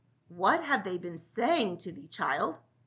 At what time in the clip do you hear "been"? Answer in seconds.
0.97-1.19